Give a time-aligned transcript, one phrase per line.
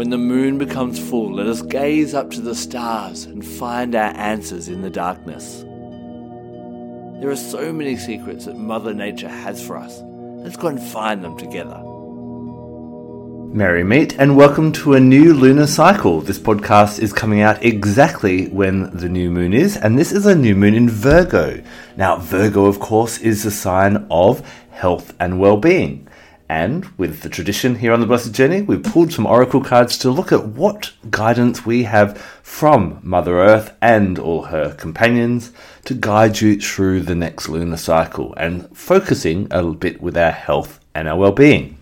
[0.00, 4.16] When the moon becomes full, let us gaze up to the stars and find our
[4.16, 5.58] answers in the darkness.
[7.20, 10.00] There are so many secrets that Mother Nature has for us.
[10.42, 11.78] Let's go and find them together.
[13.54, 16.22] Merry meet and welcome to a new lunar cycle.
[16.22, 20.34] This podcast is coming out exactly when the new moon is, and this is a
[20.34, 21.62] new moon in Virgo.
[21.98, 26.08] Now, Virgo, of course, is the sign of health and well being.
[26.50, 30.10] And with the tradition here on the Blessed Journey, we've pulled some oracle cards to
[30.10, 35.52] look at what guidance we have from Mother Earth and all her companions
[35.84, 40.32] to guide you through the next lunar cycle and focusing a little bit with our
[40.32, 41.78] health and our well being.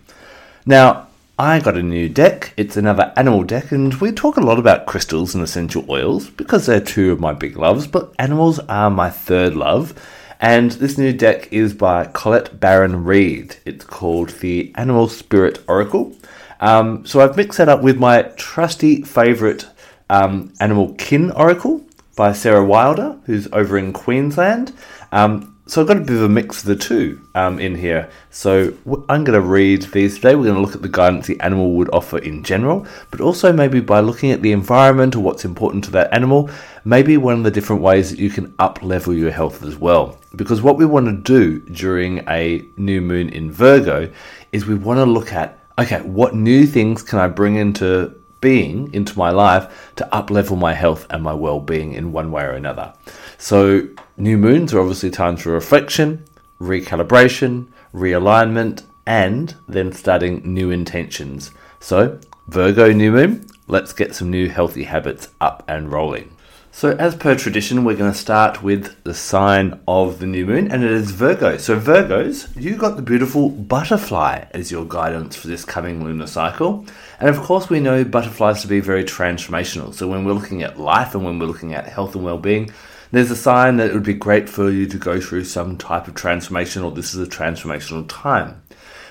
[0.66, 1.06] Now,
[1.38, 2.52] I got a new deck.
[2.58, 6.66] It's another animal deck, and we talk a lot about crystals and essential oils because
[6.66, 9.94] they're two of my big loves, but animals are my third love.
[10.40, 13.56] And this new deck is by Colette Baron Reid.
[13.64, 16.16] It's called the Animal Spirit Oracle.
[16.60, 19.66] Um, so I've mixed that up with my trusty favourite
[20.08, 21.84] um, Animal Kin Oracle
[22.16, 24.72] by Sarah Wilder, who's over in Queensland.
[25.12, 28.10] Um, so I've got a bit of a mix of the two um, in here.
[28.30, 28.72] So
[29.08, 30.34] I'm going to read these today.
[30.34, 33.52] We're going to look at the guidance the animal would offer in general, but also
[33.52, 36.48] maybe by looking at the environment or what's important to that animal,
[36.86, 40.18] maybe one of the different ways that you can up level your health as well.
[40.34, 44.10] Because what we want to do during a new moon in Virgo
[44.52, 48.92] is we want to look at okay, what new things can I bring into being
[48.94, 52.44] into my life to up level my health and my well being in one way
[52.44, 52.92] or another.
[53.36, 53.88] So,
[54.18, 56.24] new moons are obviously times for reflection,
[56.60, 61.50] recalibration, realignment, and then starting new intentions.
[61.80, 66.34] So, Virgo new moon, let's get some new healthy habits up and rolling.
[66.70, 70.70] So, as per tradition, we're going to start with the sign of the new moon,
[70.70, 71.56] and it is Virgo.
[71.56, 76.86] So, Virgos, you got the beautiful butterfly as your guidance for this coming lunar cycle.
[77.18, 79.92] And of course, we know butterflies to be very transformational.
[79.92, 82.70] So, when we're looking at life and when we're looking at health and well being,
[83.10, 86.08] there's a sign that it would be great for you to go through some type
[86.08, 88.62] of transformation, or this is a transformational time.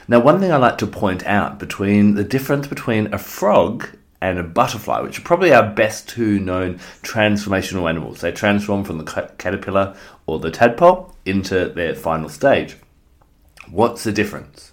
[0.07, 3.89] Now, one thing I like to point out between the difference between a frog
[4.21, 8.21] and a butterfly, which are probably our best two known transformational animals.
[8.21, 12.77] They transform from the caterpillar or the tadpole into their final stage.
[13.69, 14.71] What's the difference?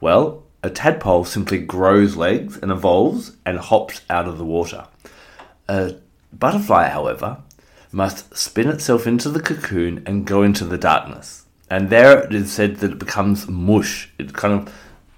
[0.00, 4.86] Well, a tadpole simply grows legs and evolves and hops out of the water.
[5.68, 5.96] A
[6.32, 7.42] butterfly, however,
[7.94, 11.46] must spin itself into the cocoon and go into the darkness.
[11.70, 14.10] And there it is said that it becomes mush.
[14.18, 14.74] It kind of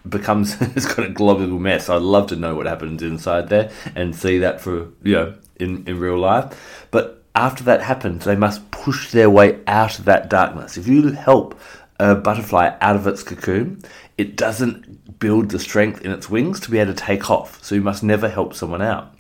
[0.09, 1.89] becomes it's got a global mess.
[1.89, 5.87] I'd love to know what happens inside there and see that for you know in,
[5.87, 6.87] in real life.
[6.91, 10.77] But after that happens, they must push their way out of that darkness.
[10.77, 11.59] If you help
[11.99, 13.83] a butterfly out of its cocoon,
[14.19, 17.63] it doesn't build the strength in its wings to be able to take off.
[17.65, 19.15] So you must never help someone out.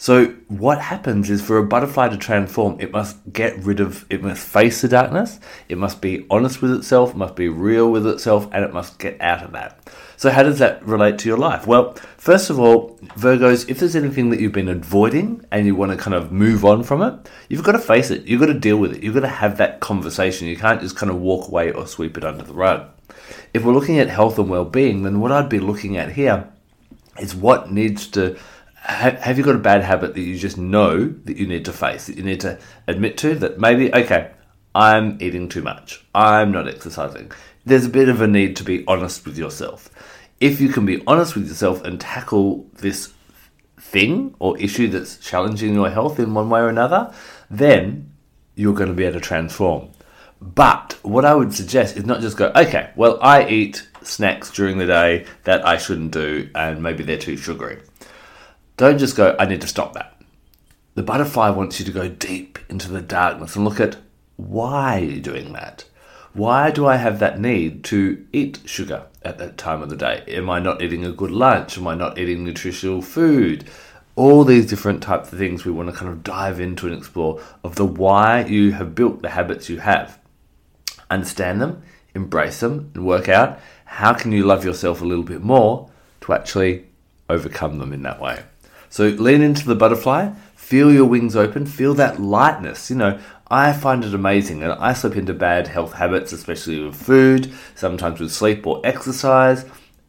[0.00, 4.22] So what happens is for a butterfly to transform, it must get rid of, it
[4.22, 8.06] must face the darkness, it must be honest with itself, it must be real with
[8.06, 9.80] itself, and it must get out of that.
[10.16, 11.66] So how does that relate to your life?
[11.66, 15.90] Well, first of all, Virgos, if there's anything that you've been avoiding and you want
[15.90, 18.24] to kind of move on from it, you've got to face it.
[18.24, 19.02] You've got to deal with it.
[19.02, 20.46] You've got to have that conversation.
[20.46, 22.88] You can't just kind of walk away or sweep it under the rug.
[23.52, 26.48] If we're looking at health and well-being, then what I'd be looking at here
[27.18, 28.38] is what needs to
[28.88, 32.06] have you got a bad habit that you just know that you need to face,
[32.06, 34.30] that you need to admit to, that maybe, okay,
[34.74, 37.30] I'm eating too much, I'm not exercising.
[37.66, 39.90] There's a bit of a need to be honest with yourself.
[40.40, 43.12] If you can be honest with yourself and tackle this
[43.78, 47.12] thing or issue that's challenging your health in one way or another,
[47.50, 48.12] then
[48.54, 49.90] you're going to be able to transform.
[50.40, 54.78] But what I would suggest is not just go, okay, well, I eat snacks during
[54.78, 57.80] the day that I shouldn't do, and maybe they're too sugary.
[58.78, 60.22] Don't just go, I need to stop that.
[60.94, 63.96] The butterfly wants you to go deep into the darkness and look at
[64.36, 65.84] why you're you doing that?
[66.32, 70.22] Why do I have that need to eat sugar at that time of the day?
[70.28, 71.76] Am I not eating a good lunch?
[71.76, 73.64] Am I not eating nutritional food?
[74.14, 77.42] All these different types of things we want to kind of dive into and explore
[77.64, 80.20] of the why you have built the habits you have.
[81.10, 81.82] Understand them,
[82.14, 85.90] embrace them, and work out how can you love yourself a little bit more
[86.20, 86.86] to actually
[87.28, 88.44] overcome them in that way.
[88.90, 90.32] So lean into the butterfly,
[90.68, 92.90] Feel your wings open, feel that lightness.
[92.90, 93.18] You know,
[93.50, 98.20] I find it amazing, and I slip into bad health habits, especially with food, sometimes
[98.20, 99.64] with sleep or exercise,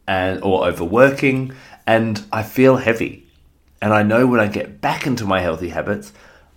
[0.06, 1.54] and or overworking,
[1.86, 3.26] and I feel heavy.
[3.80, 6.12] And I know when I get back into my healthy habits,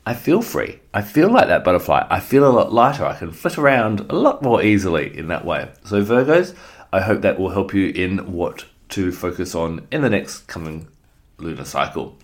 [0.06, 0.82] I feel free.
[0.94, 2.06] I feel like that butterfly.
[2.10, 3.06] I feel a lot lighter.
[3.06, 5.72] I can flit around a lot more easily in that way.
[5.86, 6.54] So, Virgos,
[6.92, 10.90] I hope that will help you in what to focus on in the next coming
[11.44, 12.18] lunar cycle.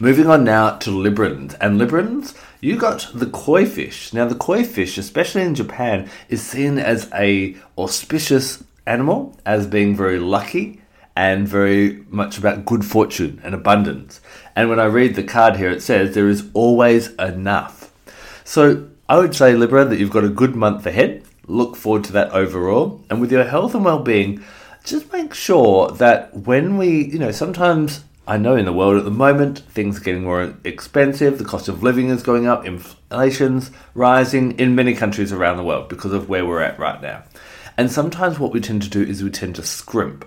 [0.00, 1.54] Moving on now to Librans.
[1.60, 4.12] And Librans, you got the koi fish.
[4.12, 9.94] Now, the koi fish, especially in Japan, is seen as a auspicious animal, as being
[9.94, 10.80] very lucky
[11.14, 14.20] and very much about good fortune and abundance.
[14.56, 17.92] And when I read the card here, it says there is always enough.
[18.42, 21.22] So I would say, Libra, that you've got a good month ahead.
[21.46, 23.04] Look forward to that overall.
[23.10, 24.42] And with your health and well being,
[24.84, 29.04] just make sure that when we, you know, sometimes I know in the world at
[29.04, 33.70] the moment things are getting more expensive, the cost of living is going up, inflation's
[33.94, 37.24] rising in many countries around the world because of where we're at right now.
[37.76, 40.26] And sometimes what we tend to do is we tend to scrimp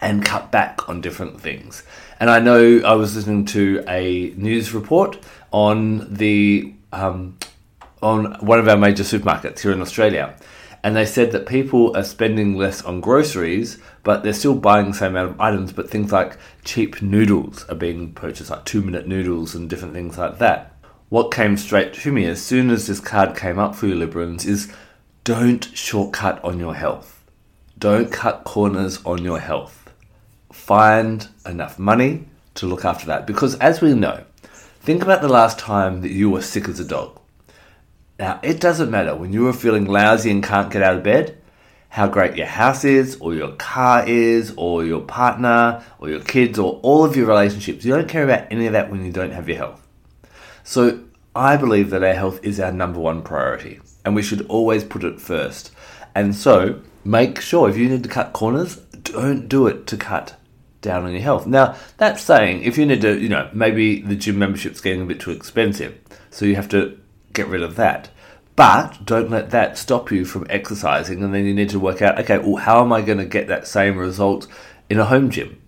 [0.00, 1.82] and cut back on different things.
[2.20, 5.18] And I know I was listening to a news report
[5.50, 7.38] on the um,
[8.02, 10.36] on one of our major supermarkets here in Australia,
[10.86, 14.94] and they said that people are spending less on groceries, but they're still buying the
[14.96, 15.72] same amount of items.
[15.72, 20.16] But things like cheap noodles are being purchased, like two minute noodles and different things
[20.16, 20.76] like that.
[21.08, 24.46] What came straight to me as soon as this card came up for you, Librans,
[24.46, 24.72] is
[25.24, 27.24] don't shortcut on your health.
[27.76, 29.92] Don't cut corners on your health
[30.52, 33.26] find enough money to look after that.
[33.26, 34.22] Because as we know,
[34.80, 37.18] think about the last time that you were sick as a dog.
[38.18, 41.36] Now, it doesn't matter when you are feeling lousy and can't get out of bed,
[41.90, 46.58] how great your house is, or your car is, or your partner, or your kids,
[46.58, 47.84] or all of your relationships.
[47.84, 49.86] You don't care about any of that when you don't have your health.
[50.64, 51.00] So,
[51.34, 55.04] I believe that our health is our number one priority, and we should always put
[55.04, 55.70] it first.
[56.14, 60.36] And so, make sure if you need to cut corners, don't do it to cut
[60.80, 61.46] down on your health.
[61.46, 65.06] Now, that's saying if you need to, you know, maybe the gym membership's getting a
[65.06, 65.98] bit too expensive,
[66.30, 66.98] so you have to
[67.36, 68.08] get rid of that.
[68.56, 72.18] But don't let that stop you from exercising, and then you need to work out,
[72.20, 74.48] okay, well, how am I going to get that same result
[74.88, 75.60] in a home gym?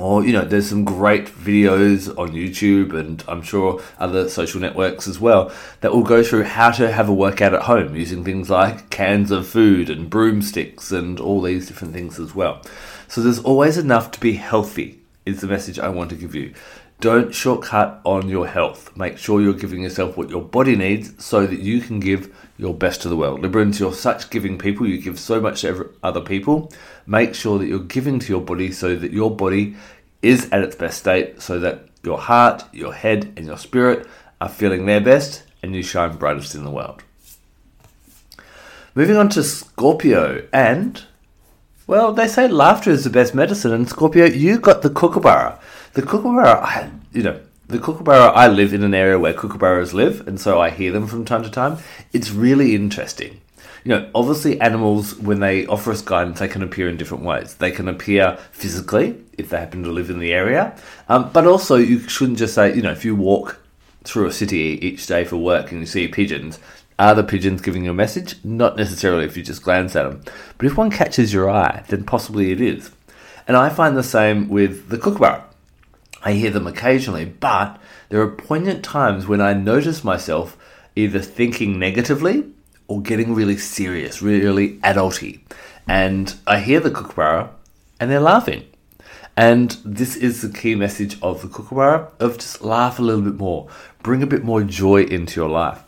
[0.00, 5.06] Or, you know, there's some great videos on YouTube and I'm sure other social networks
[5.06, 5.52] as well
[5.82, 9.30] that will go through how to have a workout at home using things like cans
[9.30, 12.62] of food and broomsticks and all these different things as well.
[13.08, 16.54] So there's always enough to be healthy, is the message I want to give you.
[17.00, 18.94] Don't shortcut on your health.
[18.94, 22.74] Make sure you're giving yourself what your body needs so that you can give your
[22.74, 23.40] best to the world.
[23.40, 24.86] Librans, you're such giving people.
[24.86, 26.70] You give so much to other people.
[27.06, 29.76] Make sure that you're giving to your body so that your body
[30.20, 34.06] is at its best state, so that your heart, your head, and your spirit
[34.38, 37.02] are feeling their best and you shine brightest in the world.
[38.94, 41.02] Moving on to Scorpio and
[41.90, 45.58] well, they say laughter is the best medicine, and Scorpio, you got the kookaburra.
[45.92, 50.26] The kookaburra, I, you know, the kookaburra, I live in an area where kookaburras live,
[50.28, 51.78] and so I hear them from time to time.
[52.12, 53.40] It's really interesting.
[53.82, 57.54] You know, obviously, animals, when they offer us guidance, they can appear in different ways.
[57.54, 60.76] They can appear physically, if they happen to live in the area,
[61.08, 63.60] um, but also you shouldn't just say, you know, if you walk
[64.04, 66.60] through a city each day for work and you see pigeons,
[67.00, 68.36] are the pigeons giving you a message?
[68.44, 70.22] Not necessarily if you just glance at them.
[70.56, 72.92] But if one catches your eye, then possibly it is.
[73.48, 75.46] And I find the same with the kookaburra.
[76.22, 80.56] I hear them occasionally, but there are poignant times when I notice myself
[80.94, 82.44] either thinking negatively
[82.88, 85.40] or getting really serious, really adulty.
[85.88, 87.50] And I hear the kookaburra
[87.98, 88.66] and they're laughing.
[89.36, 93.36] And this is the key message of the kookaburra of just laugh a little bit
[93.36, 93.68] more,
[94.02, 95.82] bring a bit more joy into your life.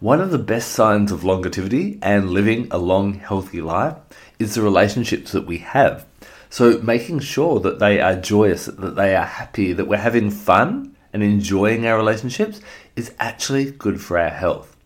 [0.00, 3.94] One of the best signs of longevity and living a long, healthy life
[4.38, 6.04] is the relationships that we have.
[6.48, 10.96] So, making sure that they are joyous, that they are happy, that we're having fun
[11.12, 12.60] and enjoying our relationships
[12.94, 14.76] is actually good for our health.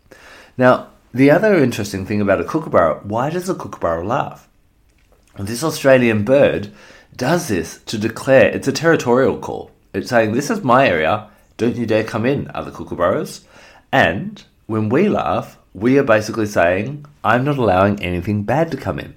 [0.56, 4.48] Now, the other interesting thing about a kookaburra why does a kookaburra laugh?
[5.38, 6.72] This Australian bird
[7.16, 9.70] does this to declare it's a territorial call.
[9.92, 13.42] It's saying, This is my area, don't you dare come in, other kookaburras.
[13.92, 18.98] And when we laugh, we are basically saying, I'm not allowing anything bad to come
[18.98, 19.14] in.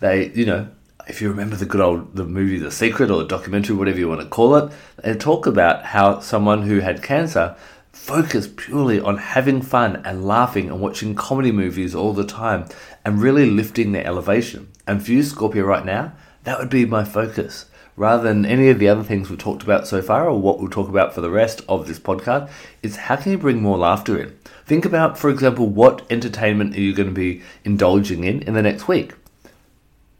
[0.00, 0.68] They, you know,
[1.06, 4.08] if you remember the good old the movie The Secret or the documentary, whatever you
[4.08, 7.56] want to call it, they talk about how someone who had cancer
[7.92, 12.66] focused purely on having fun and laughing and watching comedy movies all the time
[13.04, 14.68] and really lifting their elevation.
[14.86, 17.66] And for you, Scorpio, right now, that would be my focus.
[17.96, 20.70] rather than any of the other things we've talked about so far or what we'll
[20.70, 22.50] talk about for the rest of this podcast,
[22.82, 24.36] is how can you bring more laughter in?
[24.66, 28.62] Think about, for example, what entertainment are you going to be indulging in in the
[28.62, 29.12] next week?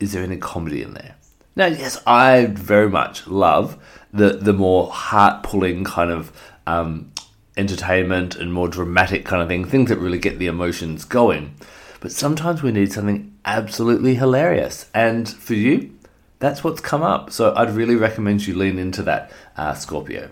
[0.01, 1.17] Is there any comedy in there?
[1.57, 3.79] Now, yes, I very much love
[4.13, 6.33] the the more heart pulling kind of
[6.67, 7.13] um,
[7.57, 11.55] entertainment and more dramatic kind of thing, things that really get the emotions going.
[12.01, 15.97] But sometimes we need something absolutely hilarious, and for you,
[16.39, 17.31] that's what's come up.
[17.31, 20.31] So I'd really recommend you lean into that, uh, Scorpio.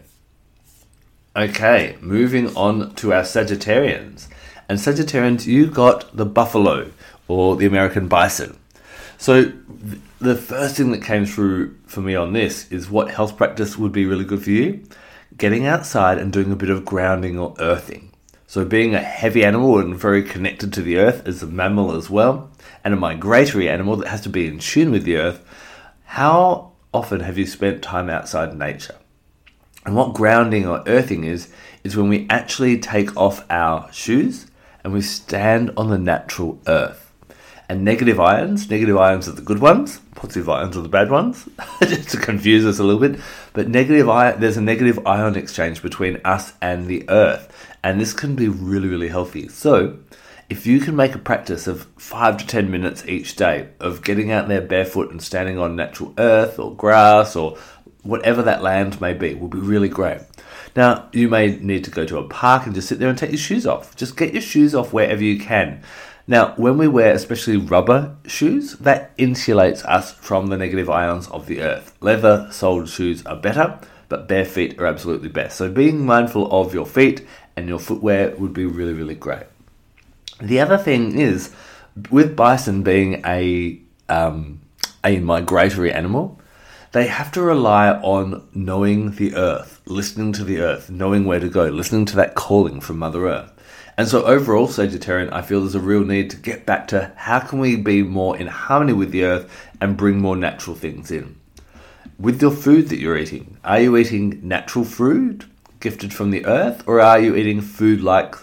[1.35, 4.29] Okay, moving on to our Sagittarians.
[4.69, 6.91] And Sagittarians, you got the buffalo
[7.27, 8.59] or the American bison.
[9.23, 9.55] So th-
[10.19, 13.93] the first thing that came through for me on this is what health practice would
[13.93, 14.83] be really good for you?
[15.37, 18.11] Getting outside and doing a bit of grounding or earthing.
[18.49, 22.11] So being a heavy animal and very connected to the earth as a mammal as
[22.11, 22.51] well,
[22.83, 25.41] and a migratory animal that has to be in tune with the earth,
[26.03, 28.97] how often have you spent time outside nature?
[29.87, 31.49] And what grounding or earthing is,
[31.85, 34.49] is when we actually take off our shoes
[34.83, 37.12] and we stand on the natural earth.
[37.73, 41.49] And negative ions, negative ions are the good ones, positive ions are the bad ones,
[41.81, 43.19] just to confuse us a little bit.
[43.55, 47.51] But negative ion, there's a negative ion exchange between us and the earth.
[47.83, 49.49] And this can be really, really healthy.
[49.49, 50.01] So,
[50.51, 54.31] if you can make a practice of five to ten minutes each day of getting
[54.31, 57.57] out there barefoot and standing on natural earth or grass or
[58.03, 60.21] whatever that land may be, will be really great.
[60.77, 63.31] Now, you may need to go to a park and just sit there and take
[63.31, 63.97] your shoes off.
[63.97, 65.83] Just get your shoes off wherever you can.
[66.27, 71.47] Now, when we wear especially rubber shoes, that insulates us from the negative ions of
[71.47, 71.97] the earth.
[72.01, 75.57] Leather soled shoes are better, but bare feet are absolutely best.
[75.57, 77.27] So, being mindful of your feet
[77.57, 79.47] and your footwear would be really, really great.
[80.41, 81.53] The other thing is,
[82.11, 84.61] with bison being a um,
[85.05, 86.41] a migratory animal,
[86.93, 91.49] they have to rely on knowing the earth, listening to the earth, knowing where to
[91.49, 93.52] go, listening to that calling from Mother Earth.
[93.99, 97.41] And so overall, Sagittarian, I feel there's a real need to get back to how
[97.41, 101.39] can we be more in harmony with the earth and bring more natural things in.
[102.19, 105.45] With your food that you're eating, are you eating natural food
[105.81, 108.35] gifted from the earth, or are you eating food like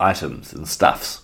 [0.00, 1.22] items and stuffs?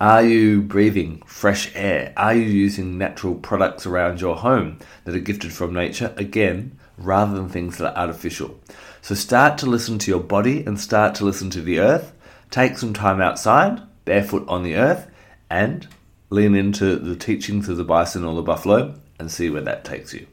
[0.00, 2.14] Are you breathing fresh air?
[2.16, 6.14] Are you using natural products around your home that are gifted from nature?
[6.16, 8.58] Again, rather than things that are artificial.
[9.02, 12.12] So start to listen to your body and start to listen to the earth.
[12.50, 15.06] Take some time outside, barefoot on the earth,
[15.48, 15.86] and
[16.30, 20.14] lean into the teachings of the bison or the buffalo and see where that takes
[20.14, 20.26] you.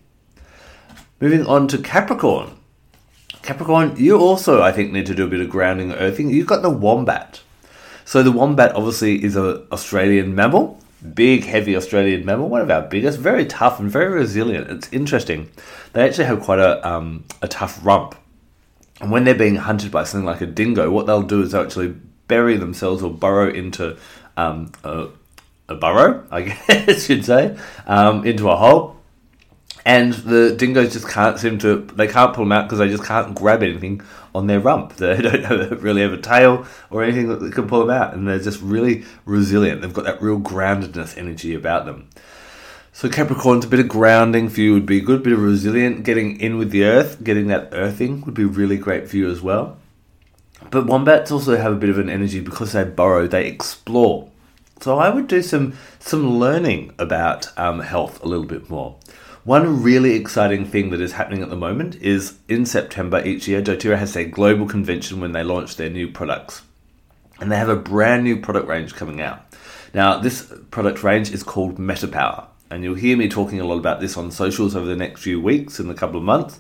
[1.20, 2.52] Moving on to Capricorn.
[3.42, 6.30] Capricorn, you also, I think, need to do a bit of grounding or earthing.
[6.30, 7.42] You've got the wombat.
[8.06, 10.80] So the wombat obviously is an Australian mammal,
[11.14, 14.70] big, heavy Australian mammal, one of our biggest, very tough and very resilient.
[14.70, 15.50] It's interesting.
[15.94, 18.16] They actually have quite a, um, a tough rump.
[19.02, 21.64] And when they're being hunted by something like a dingo, what they'll do is they'll
[21.64, 21.96] actually
[22.28, 23.98] bury themselves or burrow into
[24.36, 25.08] um, a,
[25.70, 28.96] a, burrow, I guess you'd say, um, into a hole.
[29.86, 33.06] And the dingoes just can't seem to, they can't pull them out because they just
[33.06, 34.02] can't grab anything
[34.36, 34.98] on their rump.
[34.98, 38.14] They don't have, really have a tail or anything that can pull them out.
[38.14, 39.82] And they're just really resilient.
[39.82, 42.10] They've got that real groundedness energy about them.
[42.92, 46.40] So Capricorn's a bit of grounding for you would be good, bit of resilient, getting
[46.42, 49.78] in with the earth, getting that earthing would be really great for you as well.
[50.72, 54.30] But wombats also have a bit of an energy because they burrow, they explore.
[54.82, 58.96] So I would do some some learning about um, health a little bit more.
[59.44, 63.62] One really exciting thing that is happening at the moment is in September each year,
[63.62, 66.64] doTERRA has a global convention when they launch their new products.
[67.40, 69.46] And they have a brand new product range coming out.
[69.94, 74.00] Now, this product range is called MetaPower and you'll hear me talking a lot about
[74.00, 76.60] this on socials over the next few weeks and a couple of months.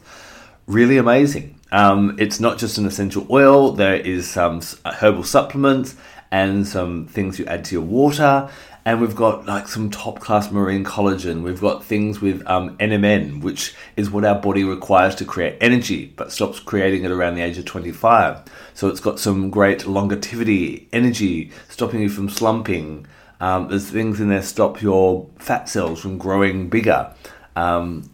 [0.65, 1.56] Really amazing.
[1.71, 5.95] Um, it's not just an essential oil, there is some herbal supplements
[6.31, 8.49] and some things you add to your water.
[8.85, 11.43] And we've got like some top class marine collagen.
[11.43, 16.13] We've got things with um, NMN, which is what our body requires to create energy,
[16.15, 18.43] but stops creating it around the age of 25.
[18.73, 23.05] So it's got some great longevity, energy, stopping you from slumping,
[23.39, 27.13] um, there's things in there stop your fat cells from growing bigger.
[27.55, 28.09] Um,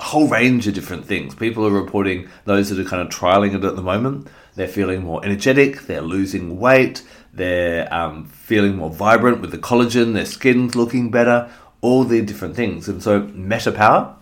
[0.00, 1.34] a whole range of different things.
[1.34, 4.28] People are reporting those that are kind of trialing it at the moment.
[4.54, 5.82] They're feeling more energetic.
[5.82, 7.02] They're losing weight.
[7.34, 10.14] They're um, feeling more vibrant with the collagen.
[10.14, 11.50] Their skin's looking better.
[11.82, 12.88] All the different things.
[12.88, 14.16] And so, Meta Power.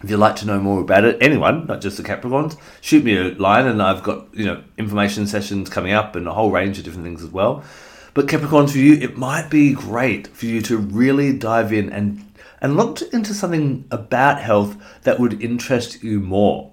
[0.00, 3.16] If you'd like to know more about it, anyone, not just the Capricorns, shoot me
[3.16, 6.78] a line, and I've got you know information sessions coming up and a whole range
[6.78, 7.64] of different things as well.
[8.14, 12.27] But Capricorns, for you, it might be great for you to really dive in and
[12.60, 16.72] and looked into something about health that would interest you more.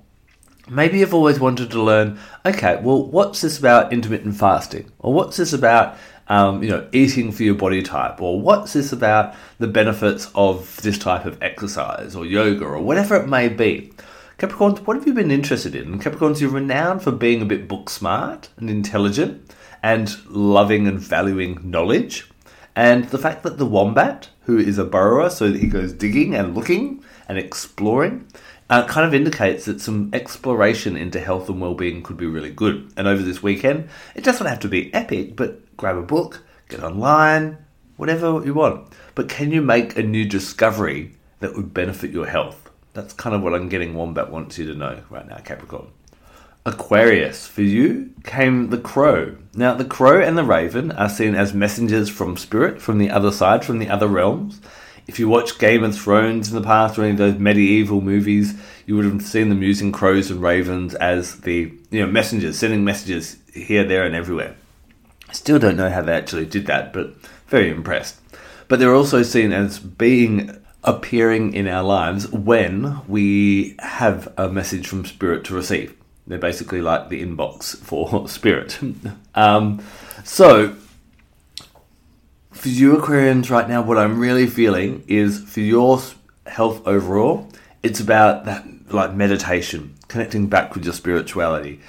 [0.70, 4.92] Maybe you've always wanted to learn, okay, well, what's this about intermittent fasting?
[4.98, 5.96] Or what's this about,
[6.27, 8.20] um, you know, eating for your body type?
[8.20, 13.15] Or what's this about the benefits of this type of exercise or yoga or whatever
[13.15, 13.94] it may be?
[14.39, 16.00] Capricorns, what have you been interested in?
[16.00, 21.60] Capricorns, you're renowned for being a bit book smart and intelligent and loving and valuing
[21.63, 22.27] knowledge.
[22.75, 26.53] And the fact that the wombat, who is a burrower, so he goes digging and
[26.53, 28.27] looking and exploring,
[28.70, 32.91] uh, kind of indicates that some exploration into health and well-being could be really good.
[32.98, 36.84] And over this weekend, it doesn't have to be epic, but grab a book, get
[36.84, 37.58] online,
[37.98, 38.89] whatever you want.
[39.13, 42.70] But can you make a new discovery that would benefit your health?
[42.94, 45.88] That's kind of what I'm getting Wombat wants you to know right now, Capricorn.
[46.65, 49.36] Aquarius, for you came the crow.
[49.53, 53.31] Now, the crow and the raven are seen as messengers from spirit, from the other
[53.31, 54.60] side, from the other realms.
[55.05, 58.55] If you watch Game of Thrones in the past or any of those medieval movies,
[58.88, 62.84] you would have seen them using crows and ravens as the you know messengers, sending
[62.84, 64.55] messages here, there, and everywhere.
[65.29, 67.15] I still don't know how they actually did that, but
[67.48, 68.19] very impressed.
[68.67, 74.88] But they're also seen as being appearing in our lives when we have a message
[74.88, 75.95] from spirit to receive.
[76.27, 78.79] They're basically like the inbox for spirit.
[79.36, 79.84] um,
[80.24, 80.75] so,
[82.51, 86.01] for you Aquarians right now, what I'm really feeling is for your
[86.48, 87.50] health overall,
[87.84, 91.79] it's about that like meditation, connecting back with your spirituality.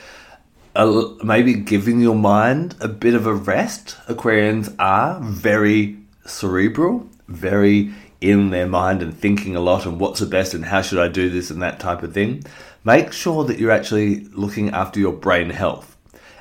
[0.75, 3.97] Uh, maybe giving your mind a bit of a rest.
[4.09, 10.27] Aquarians are very cerebral, very in their mind and thinking a lot and what's the
[10.27, 12.45] best and how should I do this and that type of thing
[12.87, 15.97] make sure that you're actually looking after your brain health.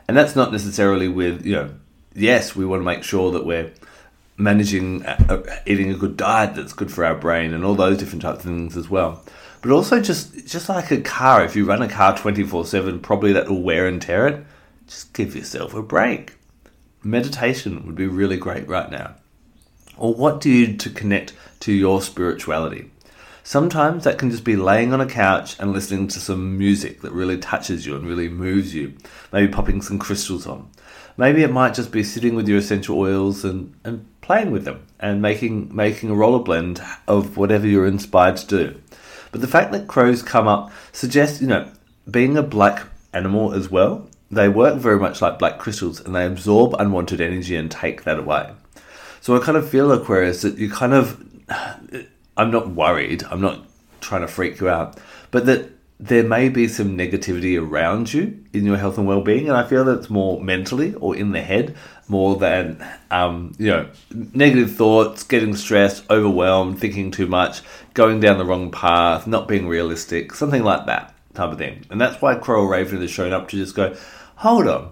[0.07, 1.71] And that's not necessarily with, you know,
[2.13, 3.71] yes, we want to make sure that we're
[4.37, 7.97] managing uh, uh, eating a good diet that's good for our brain and all those
[7.97, 9.23] different types of things as well.
[9.61, 13.49] But also just just like a car, if you run a car 24/7, probably that
[13.49, 14.45] will wear and tear it.
[14.85, 16.35] Just give yourself a break.
[17.01, 19.15] Meditation would be really great right now.
[19.97, 22.91] Or what do you do to connect to your spirituality?
[23.47, 27.11] Sometimes that can just be laying on a couch and listening to some music that
[27.11, 28.95] really touches you and really moves you.
[29.31, 30.67] Maybe popping some crystals on.
[31.15, 34.87] Maybe it might just be sitting with your essential oils and, and playing with them
[34.99, 38.81] and making making a roller blend of whatever you're inspired to do.
[39.31, 41.71] But the fact that crows come up suggests, you know,
[42.09, 46.25] being a black animal as well, they work very much like black crystals and they
[46.25, 48.53] absorb unwanted energy and take that away.
[49.21, 51.23] So I kind of feel, Aquarius, that you kind of
[52.37, 53.23] I'm not worried.
[53.23, 53.65] I'm not
[54.01, 54.99] trying to freak you out,
[55.31, 59.57] but that there may be some negativity around you in your health and well-being, and
[59.57, 61.75] I feel that it's more mentally or in the head
[62.07, 67.61] more than um, you know negative thoughts, getting stressed, overwhelmed, thinking too much,
[67.93, 71.85] going down the wrong path, not being realistic, something like that type of thing.
[71.89, 73.95] And that's why Coral Raven has shown up to just go,
[74.35, 74.91] hold on,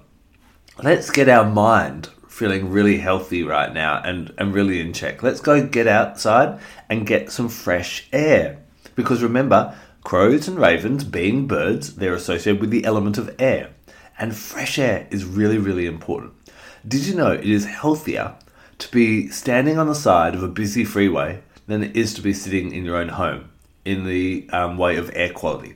[0.81, 5.21] let's get our mind feeling really healthy right now and, and really in check.
[5.21, 8.57] Let's go get outside and get some fresh air.
[8.95, 13.69] Because remember, crows and ravens, being birds, they're associated with the element of air.
[14.17, 16.33] And fresh air is really, really important.
[16.87, 18.33] Did you know it is healthier
[18.79, 22.33] to be standing on the side of a busy freeway than it is to be
[22.33, 23.51] sitting in your own home
[23.85, 25.75] in the um, way of air quality?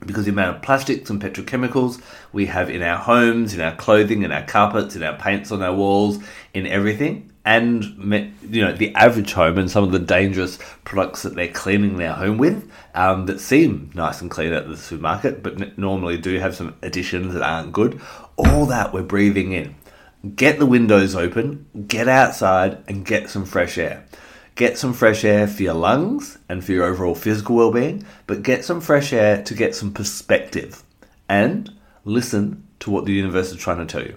[0.00, 2.00] Because the amount of plastics and petrochemicals
[2.32, 5.62] we have in our homes, in our clothing, in our carpets, in our paints on
[5.62, 6.18] our walls,
[6.54, 7.84] in everything, and
[8.50, 12.12] you know the average home and some of the dangerous products that they're cleaning their
[12.12, 16.54] home with um, that seem nice and clean at the supermarket, but normally do have
[16.54, 18.00] some additions that aren't good.
[18.36, 19.74] All that we're breathing in.
[20.34, 24.04] Get the windows open, get outside, and get some fresh air.
[24.58, 28.42] Get some fresh air for your lungs and for your overall physical well being, but
[28.42, 30.82] get some fresh air to get some perspective
[31.28, 31.70] and
[32.04, 34.16] listen to what the universe is trying to tell you.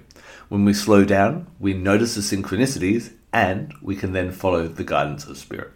[0.49, 5.27] When we slow down, we notice the synchronicities and we can then follow the guidance
[5.27, 5.73] of spirit.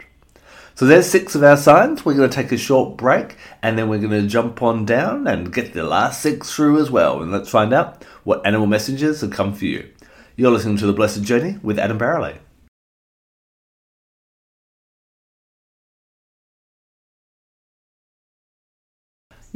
[0.74, 2.04] So there's six of our signs.
[2.04, 5.28] We're going to take a short break and then we're going to jump on down
[5.28, 7.22] and get the last six through as well.
[7.22, 9.88] And let's find out what animal messages have come for you.
[10.34, 12.38] You're listening to The Blessed Journey with Adam Barralet.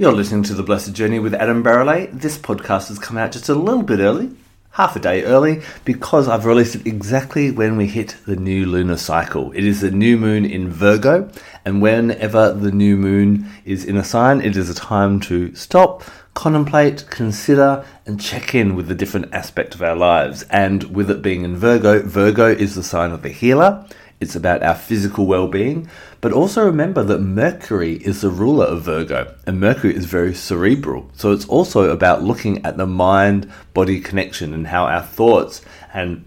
[0.01, 2.23] You're listening to The Blessed Journey with Adam Barralet.
[2.23, 4.31] This podcast has come out just a little bit early,
[4.71, 8.97] half a day early, because I've released it exactly when we hit the new lunar
[8.97, 9.53] cycle.
[9.53, 11.31] It is the new moon in Virgo,
[11.67, 16.03] and whenever the new moon is in a sign, it is a time to stop,
[16.33, 20.45] contemplate, consider, and check in with the different aspect of our lives.
[20.45, 23.85] And with it being in Virgo, Virgo is the sign of the healer.
[24.20, 25.88] It's about our physical well being.
[26.20, 31.11] But also remember that Mercury is the ruler of Virgo, and Mercury is very cerebral.
[31.14, 36.26] So it's also about looking at the mind body connection and how our thoughts and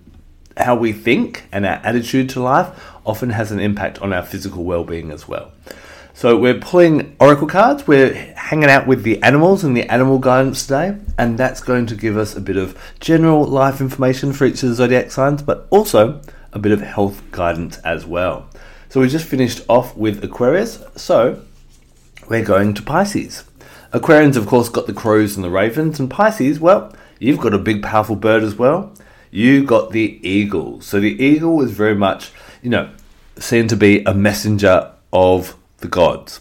[0.57, 4.63] how we think and our attitude to life often has an impact on our physical
[4.63, 5.51] well being as well.
[6.15, 10.61] So we're pulling oracle cards, we're hanging out with the animals and the animal guidance
[10.61, 14.61] today, and that's going to give us a bit of general life information for each
[14.61, 16.21] of the zodiac signs, but also
[16.53, 18.49] a bit of health guidance as well.
[18.89, 21.41] So we just finished off with Aquarius, so
[22.29, 23.43] we're going to Pisces.
[23.91, 27.59] Aquarians, of course, got the crows and the ravens, and Pisces, well, you've got a
[27.59, 28.93] big, powerful bird as well.
[29.31, 30.81] You got the eagle.
[30.81, 32.91] So the eagle is very much, you know,
[33.37, 36.39] seen to be a messenger of the gods.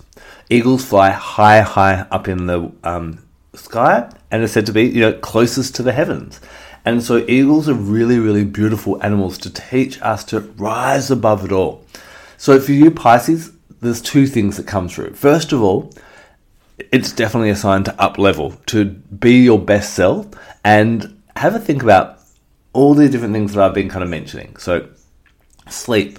[0.51, 3.19] Eagles fly high, high up in the um,
[3.55, 6.41] sky and are said to be, you know, closest to the heavens.
[6.85, 11.53] And so eagles are really, really beautiful animals to teach us to rise above it
[11.53, 11.85] all.
[12.37, 15.15] So for you Pisces, there's two things that come through.
[15.15, 15.93] First of all,
[16.91, 20.27] it's definitely a sign to up level, to be your best self
[20.65, 22.19] and have a think about
[22.73, 24.57] all the different things that I've been kind of mentioning.
[24.57, 24.89] So
[25.69, 26.19] sleep,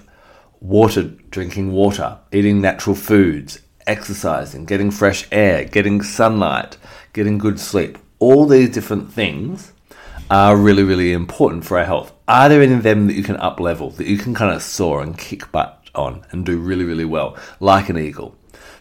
[0.61, 6.77] water, drinking water, eating natural foods, exercising, getting fresh air, getting sunlight,
[7.11, 7.97] getting good sleep.
[8.19, 9.72] All these different things
[10.29, 12.13] are really, really important for our health.
[12.27, 14.61] Are there any of them that you can up level, that you can kind of
[14.61, 18.35] soar and kick butt on and do really, really well, like an eagle?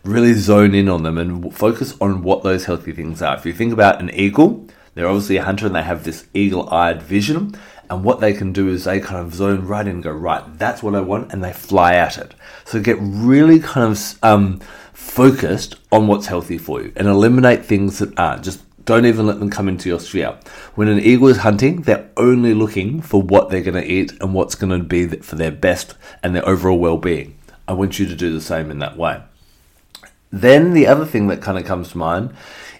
[0.05, 3.37] Really zone in on them and focus on what those healthy things are.
[3.37, 6.68] If you think about an eagle, they're obviously a hunter and they have this eagle
[6.70, 7.55] eyed vision.
[7.90, 10.42] And what they can do is they kind of zone right in and go, right,
[10.59, 12.35] that's what I want, and they fly at it.
[12.64, 14.61] So get really kind of um,
[14.92, 18.44] focused on what's healthy for you and eliminate things that aren't.
[18.44, 20.38] Just don't even let them come into your sphere.
[20.75, 24.35] When an eagle is hunting, they're only looking for what they're going to eat and
[24.35, 27.37] what's going to be for their best and their overall well being.
[27.68, 29.23] I want you to do the same in that way.
[30.31, 32.35] Then the other thing that kind of comes to mind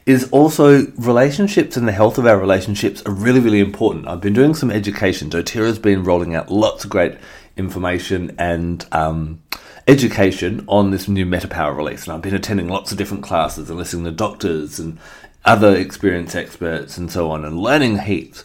[0.07, 4.09] is also relationships and the health of our relationships are really, really important.
[4.09, 5.31] I've been doing some education.
[5.31, 7.19] doTERRA's been rolling out lots of great
[7.57, 9.43] information and um,
[9.87, 12.05] education on this new MetaPower release.
[12.05, 14.99] And I've been attending lots of different classes and listening to doctors and
[15.45, 18.45] other experienced experts and so on and learning heaps.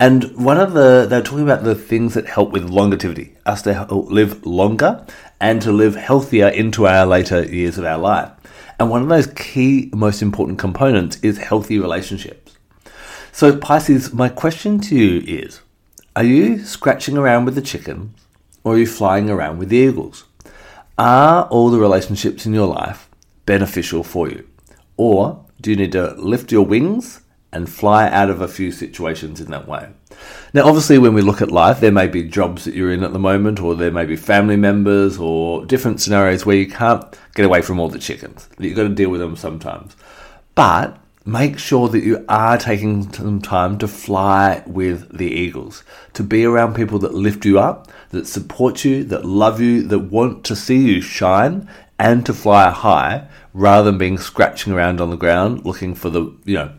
[0.00, 3.86] And one of the, they're talking about the things that help with longevity, us to
[3.94, 5.06] live longer
[5.40, 8.30] and to live healthier into our later years of our life.
[8.78, 12.56] And one of those key, most important components is healthy relationships.
[13.30, 15.60] So, Pisces, my question to you is
[16.16, 18.12] Are you scratching around with the chickens
[18.64, 20.24] or are you flying around with the eagles?
[20.98, 23.08] Are all the relationships in your life
[23.46, 24.48] beneficial for you?
[24.96, 27.20] Or do you need to lift your wings
[27.52, 29.88] and fly out of a few situations in that way?
[30.52, 33.12] Now, obviously, when we look at life, there may be jobs that you're in at
[33.12, 37.46] the moment, or there may be family members, or different scenarios where you can't get
[37.46, 38.48] away from all the chickens.
[38.58, 39.96] You've got to deal with them sometimes.
[40.54, 46.22] But make sure that you are taking some time to fly with the eagles, to
[46.22, 50.44] be around people that lift you up, that support you, that love you, that want
[50.44, 55.16] to see you shine and to fly high rather than being scratching around on the
[55.16, 56.72] ground looking for the, you know,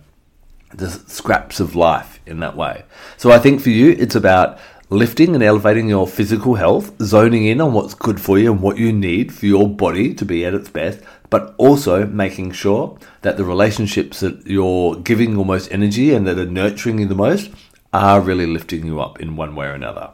[0.73, 2.83] the scraps of life in that way.
[3.17, 4.59] So I think for you, it's about
[4.89, 8.77] lifting and elevating your physical health, zoning in on what's good for you and what
[8.77, 13.37] you need for your body to be at its best, but also making sure that
[13.37, 17.51] the relationships that you're giving your most energy and that are nurturing you the most
[17.91, 20.11] are really lifting you up in one way or another.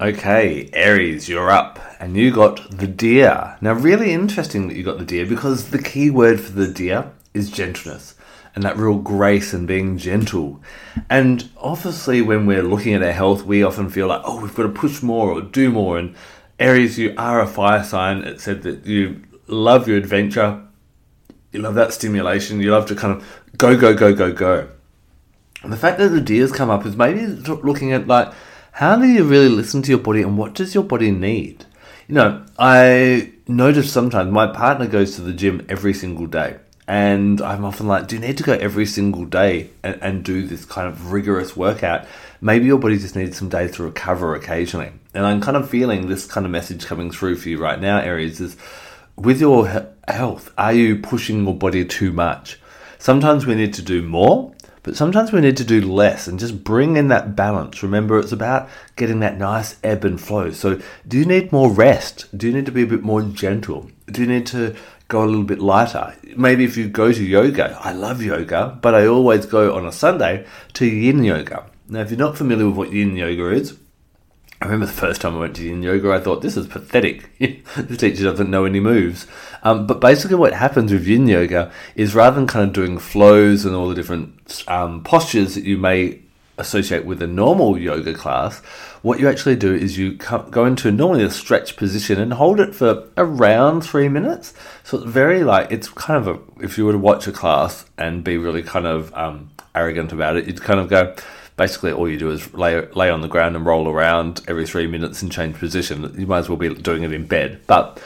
[0.00, 1.78] Okay, Aries, you're up.
[2.00, 3.56] And you got the deer.
[3.60, 7.12] Now, really interesting that you got the deer because the key word for the deer
[7.32, 8.16] is gentleness
[8.56, 10.60] and that real grace and being gentle.
[11.08, 14.64] And obviously, when we're looking at our health, we often feel like, oh, we've got
[14.64, 15.96] to push more or do more.
[15.96, 16.16] And
[16.58, 18.18] Aries, you are a fire sign.
[18.24, 20.60] It said that you love your adventure,
[21.52, 24.68] you love that stimulation, you love to kind of go, go, go, go, go.
[25.62, 28.32] And the fact that the deers come up is maybe looking at like,
[28.74, 31.64] how do you really listen to your body and what does your body need?
[32.08, 36.56] You know, I notice sometimes my partner goes to the gym every single day.
[36.88, 40.44] And I'm often like, do you need to go every single day and, and do
[40.44, 42.04] this kind of rigorous workout?
[42.40, 44.90] Maybe your body just needs some days to recover occasionally.
[45.14, 48.00] And I'm kind of feeling this kind of message coming through for you right now,
[48.00, 48.56] Aries, is
[49.14, 49.68] with your
[50.08, 52.58] health, are you pushing your body too much?
[52.98, 54.53] Sometimes we need to do more,
[54.84, 57.82] but sometimes we need to do less and just bring in that balance.
[57.82, 60.50] Remember, it's about getting that nice ebb and flow.
[60.50, 62.26] So, do you need more rest?
[62.36, 63.90] Do you need to be a bit more gentle?
[64.06, 64.76] Do you need to
[65.08, 66.14] go a little bit lighter?
[66.36, 69.92] Maybe if you go to yoga, I love yoga, but I always go on a
[69.92, 71.64] Sunday to yin yoga.
[71.88, 73.78] Now, if you're not familiar with what yin yoga is,
[74.64, 77.28] I remember the first time I went to yin yoga, I thought, this is pathetic.
[77.38, 79.26] the teacher doesn't know any moves.
[79.62, 83.66] Um, but basically, what happens with yin yoga is rather than kind of doing flows
[83.66, 86.18] and all the different um, postures that you may
[86.56, 88.60] associate with a normal yoga class,
[89.02, 92.74] what you actually do is you go into normally a stretch position and hold it
[92.74, 94.54] for around three minutes.
[94.82, 97.84] So it's very like, it's kind of a, if you were to watch a class
[97.98, 101.14] and be really kind of um, arrogant about it, you'd kind of go,
[101.56, 104.86] basically all you do is lay lay on the ground and roll around every three
[104.86, 106.14] minutes and change position.
[106.18, 108.02] You might as well be doing it in bed, but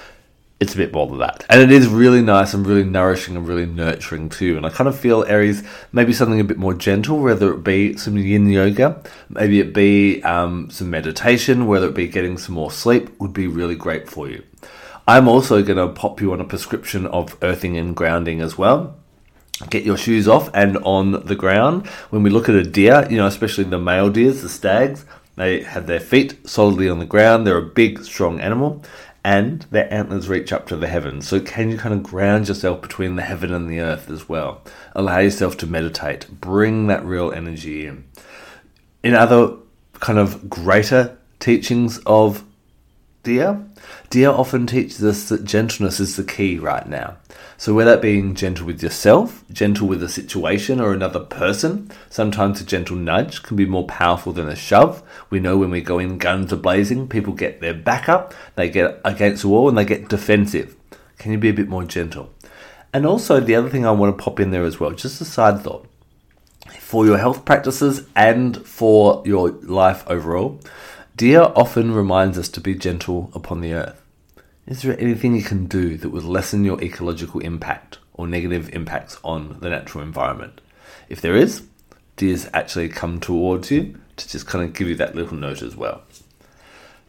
[0.61, 1.45] it's a bit more than that.
[1.49, 4.57] And it is really nice and really nourishing and really nurturing too.
[4.57, 7.97] And I kind of feel Aries maybe something a bit more gentle, whether it be
[7.97, 12.73] some yin yoga, maybe it be um, some meditation, whether it be getting some more
[12.73, 14.43] sleep, would be really great for you.
[15.07, 18.98] I'm also going to pop you on a prescription of earthing and grounding as well
[19.71, 21.87] get your shoes off and on the ground.
[22.11, 25.05] When we look at a deer, you know, especially the male deers, the stags,
[25.37, 27.47] they have their feet solidly on the ground.
[27.47, 28.83] They're a big, strong animal,
[29.25, 31.29] and their antlers reach up to the heavens.
[31.29, 34.63] So, can you kind of ground yourself between the heaven and the earth as well?
[34.95, 38.05] Allow yourself to meditate, bring that real energy in.
[39.03, 39.55] In other
[40.01, 42.45] kind of greater teachings of
[43.23, 43.65] deer,
[44.11, 47.17] deer often teaches us that gentleness is the key right now.
[47.57, 52.61] So, whether that being gentle with yourself, gentle with a situation or another person, sometimes
[52.61, 55.03] a gentle nudge can be more powerful than a shove.
[55.29, 58.71] We know when we go in guns a blazing, people get their back up, they
[58.71, 60.77] get against the wall, and they get defensive.
[61.19, 62.33] Can you be a bit more gentle?
[62.93, 65.25] And also, the other thing I want to pop in there as well, just a
[65.25, 65.87] side thought
[66.79, 70.61] for your health practices and for your life overall,
[71.19, 74.01] Deer often reminds us to be gentle upon the earth.
[74.69, 79.19] Is there anything you can do that would lessen your ecological impact or negative impacts
[79.25, 80.61] on the natural environment?
[81.09, 81.65] If there is,
[82.15, 85.75] deers actually come towards you to just kind of give you that little note as
[85.75, 86.03] well.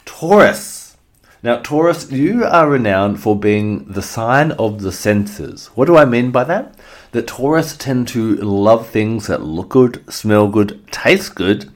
[0.05, 0.97] Taurus.
[1.43, 5.67] Now, Taurus, you are renowned for being the sign of the senses.
[5.75, 6.73] What do I mean by that?
[7.11, 11.69] That Taurus tend to love things that look good, smell good, taste good,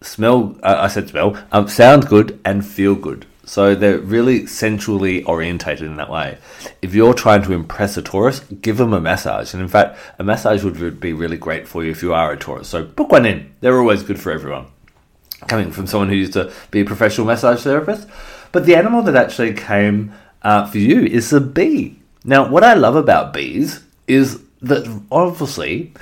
[0.00, 3.26] smell, uh, I said smell, um, sound good, and feel good.
[3.44, 6.38] So they're really sensually orientated in that way.
[6.82, 9.54] If you're trying to impress a Taurus, give them a massage.
[9.54, 12.36] And in fact, a massage would be really great for you if you are a
[12.36, 12.68] Taurus.
[12.68, 13.52] So book one in.
[13.60, 14.66] They're always good for everyone.
[15.48, 18.06] Coming from someone who used to be a professional massage therapist.
[18.52, 21.98] But the animal that actually came uh, for you is the bee.
[22.24, 25.92] Now, what I love about bees is that obviously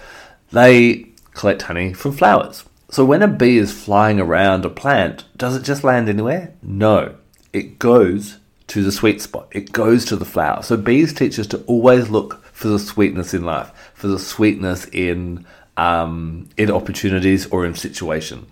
[0.52, 2.64] they collect honey from flowers.
[2.90, 6.54] So when a bee is flying around a plant, does it just land anywhere?
[6.62, 7.16] No
[7.52, 9.48] it goes to the sweet spot.
[9.50, 10.62] It goes to the flower.
[10.62, 14.86] So bees teach us to always look for the sweetness in life, for the sweetness
[14.86, 15.46] in
[15.76, 18.46] um, in opportunities or in situations.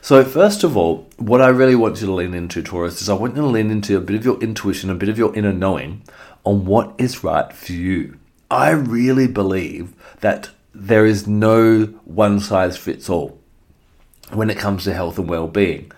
[0.00, 3.14] So first of all, what I really want you to lean into, Taurus, is I
[3.14, 5.52] want you to lean into a bit of your intuition, a bit of your inner
[5.52, 6.02] knowing
[6.44, 8.18] on what is right for you.
[8.50, 13.38] I really believe that there is no one size fits all
[14.34, 15.90] when it comes to health and well-being.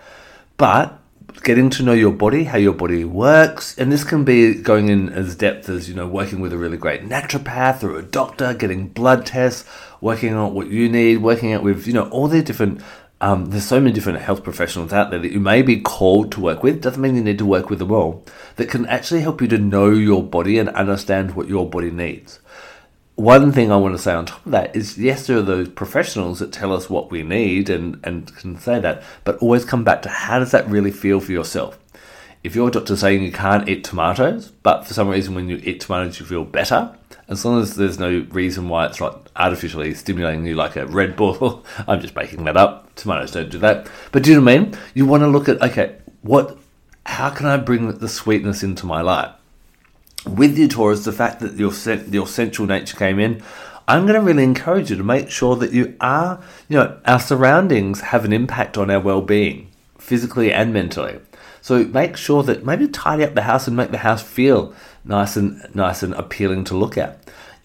[0.57, 0.99] But
[1.43, 5.09] getting to know your body, how your body works, and this can be going in
[5.09, 8.87] as depth as you know working with a really great naturopath or a doctor, getting
[8.87, 9.67] blood tests,
[10.01, 12.81] working on what you need, working out with you know all the different.
[13.19, 16.39] Um, there's so many different health professionals out there that you may be called to
[16.39, 16.83] work with.
[16.83, 18.23] Doesn't mean you need to work with them all.
[18.57, 22.39] That can actually help you to know your body and understand what your body needs
[23.17, 25.69] one thing I want to say on top of that is yes, there are those
[25.69, 29.83] professionals that tell us what we need and, and can say that, but always come
[29.83, 31.79] back to how does that really feel for yourself?
[32.43, 35.81] If your doctor's saying you can't eat tomatoes, but for some reason when you eat
[35.81, 36.95] tomatoes you feel better,
[37.27, 41.15] as long as there's no reason why it's not artificially stimulating you like a Red
[41.15, 42.93] Bull, I'm just making that up.
[42.93, 43.89] Tomatoes don't do that.
[44.11, 44.77] But do you know what I mean?
[44.93, 46.55] You want to look at okay, what
[47.07, 49.33] how can I bring the sweetness into my life?
[50.29, 51.73] With your Taurus, the fact that your
[52.09, 53.41] your sensual nature came in,
[53.87, 57.19] I'm going to really encourage you to make sure that you are, you know, our
[57.19, 61.19] surroundings have an impact on our well-being, physically and mentally.
[61.61, 64.73] So make sure that maybe tidy up the house and make the house feel
[65.05, 67.19] nice and nice and appealing to look at.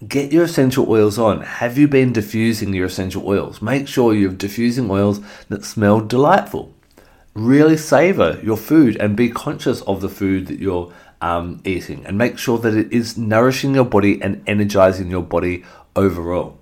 [0.07, 1.43] Get your essential oils on.
[1.43, 3.63] Have you been diffusing your essential oils?
[3.63, 6.73] Make sure you're diffusing oils that smell delightful.
[7.35, 10.93] Really savor your food and be conscious of the food that you're
[11.23, 15.65] um, eating and make sure that it is nourishing your body and energizing your body
[15.97, 16.59] overall.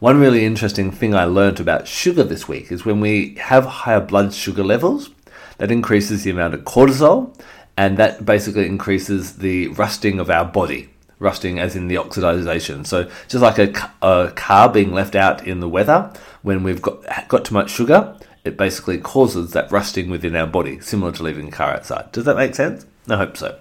[0.00, 4.00] One really interesting thing I learned about sugar this week is when we have higher
[4.00, 5.10] blood sugar levels,
[5.58, 7.38] that increases the amount of cortisol
[7.76, 12.84] and that basically increases the rusting of our body, rusting as in the oxidization.
[12.84, 16.12] So just like a, a car being left out in the weather
[16.42, 20.80] when we've got got too much sugar, it basically causes that rusting within our body,
[20.80, 22.10] similar to leaving a car outside.
[22.10, 22.84] Does that make sense?
[23.08, 23.56] I hope so.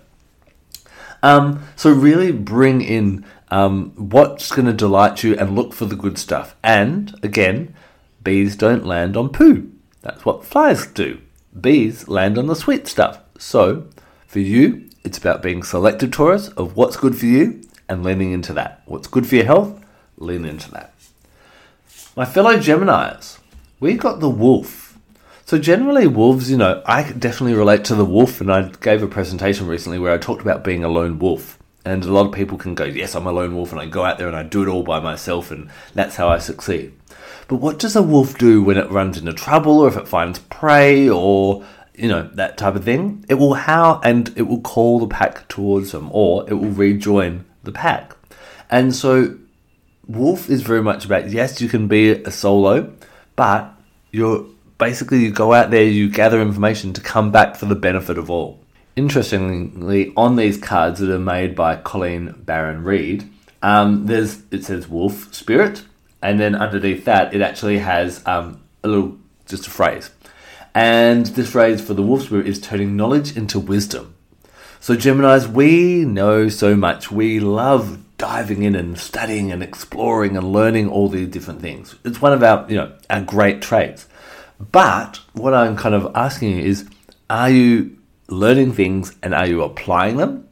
[1.23, 5.95] Um, so really bring in um, what's going to delight you and look for the
[5.95, 6.55] good stuff.
[6.63, 7.75] And again,
[8.23, 9.71] bees don't land on poo.
[10.01, 11.19] That's what flies do.
[11.59, 13.19] Bees land on the sweet stuff.
[13.37, 13.87] So
[14.25, 18.53] for you, it's about being selective Taurus, of what's good for you and leaning into
[18.53, 18.81] that.
[18.85, 19.83] What's good for your health,
[20.17, 20.93] lean into that.
[22.15, 23.39] My fellow Geminis,
[23.79, 24.90] we got the wolf.
[25.51, 29.07] So generally, wolves, you know, I definitely relate to the wolf, and I gave a
[29.07, 31.59] presentation recently where I talked about being a lone wolf.
[31.83, 34.05] And a lot of people can go, yes, I'm a lone wolf, and I go
[34.05, 36.93] out there and I do it all by myself, and that's how I succeed.
[37.49, 40.39] But what does a wolf do when it runs into trouble, or if it finds
[40.39, 43.25] prey, or you know that type of thing?
[43.27, 47.43] It will howl and it will call the pack towards them, or it will rejoin
[47.65, 48.15] the pack.
[48.69, 49.37] And so,
[50.07, 52.93] wolf is very much about yes, you can be a solo,
[53.35, 53.69] but
[54.11, 54.45] you're
[54.81, 58.31] basically you go out there, you gather information to come back for the benefit of
[58.31, 58.59] all.
[58.95, 63.29] Interestingly, on these cards that are made by Colette Baron Reid,
[63.61, 65.83] um, there's it says wolf spirit,
[66.19, 70.09] and then underneath that it actually has um, a little just a phrase,
[70.73, 74.15] and this phrase for the wolf spirit is turning knowledge into wisdom.
[74.79, 77.11] So Gemini's, we know so much.
[77.11, 81.95] We love diving in and studying and exploring and learning all these different things.
[82.03, 84.07] It's one of our you know our great traits.
[84.71, 86.87] But what I'm kind of asking you is,
[87.29, 87.97] are you
[88.27, 90.47] learning things and are you applying them?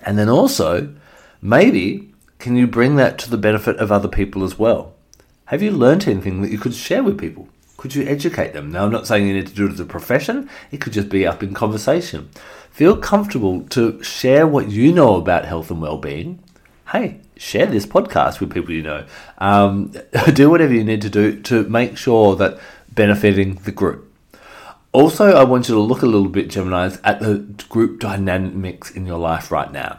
[0.00, 0.94] And then also,
[1.40, 4.94] maybe, can you bring that to the benefit of other people as well?
[5.46, 7.48] Have you learned anything that you could share with people?
[7.76, 8.70] Could you educate them?
[8.70, 11.08] Now, I'm not saying you need to do it as a profession, it could just
[11.08, 12.30] be up in conversation.
[12.70, 16.42] Feel comfortable to share what you know about health and well-being.
[16.90, 19.06] Hey, share this podcast with people you know.
[19.38, 19.94] Um,
[20.34, 22.58] do whatever you need to do to make sure that
[22.94, 24.10] benefiting the group.
[24.92, 29.06] Also, I want you to look a little bit, Geminis, at the group dynamics in
[29.06, 29.98] your life right now.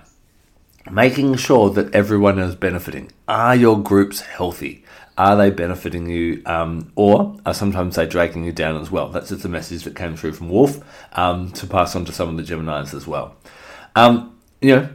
[0.90, 3.12] Making sure that everyone is benefiting.
[3.28, 4.86] Are your groups healthy?
[5.18, 6.42] Are they benefiting you?
[6.46, 9.10] Um, or are sometimes they dragging you down as well?
[9.10, 10.80] That's just a message that came through from Wolf
[11.14, 13.36] um, to pass on to some of the Geminis as well.
[13.96, 14.90] Um, you know,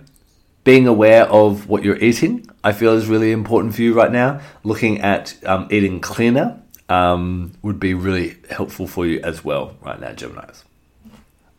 [0.65, 4.41] being aware of what you're eating, I feel is really important for you right now.
[4.63, 6.60] Looking at um, eating cleaner,
[6.91, 10.65] um, would be really helpful for you as well right now, Geminis.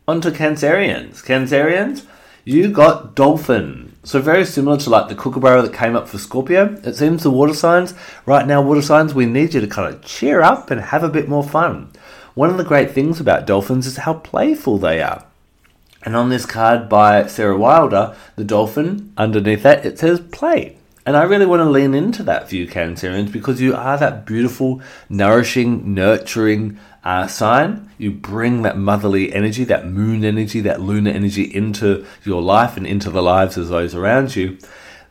[0.06, 1.22] On to Cancerians.
[1.24, 2.04] Cancerians,
[2.44, 3.96] you got Dolphin.
[4.04, 6.78] So very similar to like the Kookaburra that came up for Scorpio.
[6.84, 7.94] It seems the water signs,
[8.26, 11.08] right now water signs, we need you to kind of cheer up and have a
[11.08, 11.90] bit more fun.
[12.34, 15.24] One of the great things about dolphins is how playful they are.
[16.02, 20.76] And on this card by Sarah Wilder, the dolphin, underneath that, it says play.
[21.04, 24.80] And I really want to lean into that for you, because you are that beautiful,
[25.08, 27.90] nourishing, nurturing uh, sign.
[27.98, 32.86] You bring that motherly energy, that moon energy, that lunar energy into your life and
[32.86, 34.58] into the lives of those around you.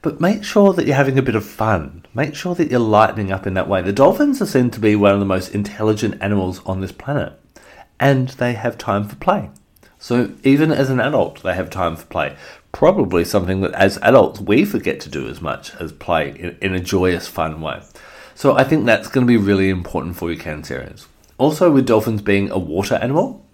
[0.02, 2.06] But make sure that you're having a bit of fun.
[2.14, 3.82] Make sure that you're lightening up in that way.
[3.82, 7.34] The dolphins are seen to be one of the most intelligent animals on this planet,
[8.00, 9.50] and they have time for play.
[10.00, 12.36] So even as an adult, they have time for play
[12.72, 16.76] probably something that as adults we forget to do as much as play in, in
[16.76, 17.82] a joyous, fun way.
[18.36, 21.06] So I think that's going to be really important for you, Cancerians.
[21.38, 23.46] Also, with dolphins being a water animal,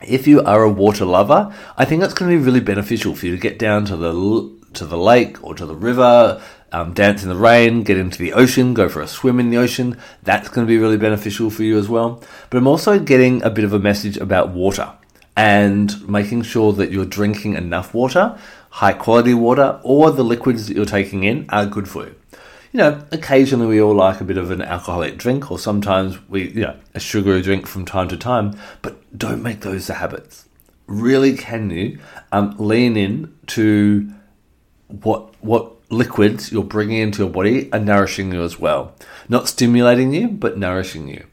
[0.00, 3.26] if you are a water lover, I think that's going to be really beneficial for
[3.26, 7.22] you to get down to the to the lake or to the river, um, dance
[7.22, 9.96] in the rain, get into the ocean, go for a swim in the ocean.
[10.24, 12.22] That's going to be really beneficial for you as well.
[12.50, 14.92] But I'm also getting a bit of a message about water
[15.36, 18.38] and making sure that you're drinking enough water,
[18.70, 22.14] high quality water, or the liquids that you're taking in are good for you.
[22.72, 26.50] You know, occasionally we all like a bit of an alcoholic drink, or sometimes we,
[26.50, 30.48] you know, a sugary drink from time to time, but don't make those the habits.
[30.86, 31.98] Really, can you
[32.32, 34.12] um, lean in to
[34.88, 38.94] what what liquids you're bringing into your body are nourishing you as well,
[39.28, 41.24] not stimulating you, but nourishing you.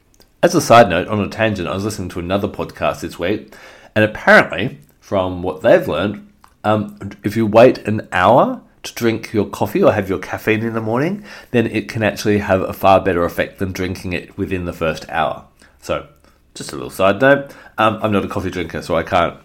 [0.44, 3.54] As a side note, on a tangent, I was listening to another podcast this week,
[3.96, 6.32] and apparently, from what they've learned,
[6.64, 10.74] um, if you wait an hour to drink your coffee or have your caffeine in
[10.74, 14.66] the morning, then it can actually have a far better effect than drinking it within
[14.66, 15.46] the first hour.
[15.82, 16.08] So,
[16.54, 17.54] just a little side note.
[17.78, 19.38] Um, I'm not a coffee drinker, so I can't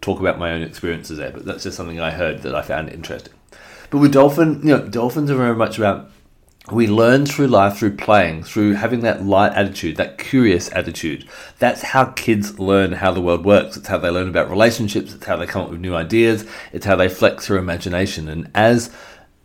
[0.00, 2.90] talk about my own experiences there, but that's just something I heard that I found
[2.90, 3.32] interesting.
[3.90, 6.10] But with dolphin, you know, dolphins are very much about
[6.70, 11.28] We learn through life through playing, through having that light attitude, that curious attitude.
[11.58, 13.76] That's how kids learn how the world works.
[13.76, 15.12] It's how they learn about relationships.
[15.12, 16.46] It's how they come up with new ideas.
[16.72, 18.28] It's how they flex their imagination.
[18.28, 18.94] And as